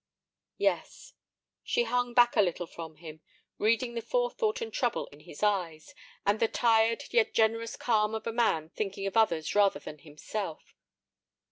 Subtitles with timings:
[0.57, 1.13] "Yes."
[1.63, 3.21] She hung back a little from him,
[3.59, 5.93] reading the forethought and trouble in his eyes,
[6.25, 10.73] and the tired yet generous calm of a man thinking of others rather than himself.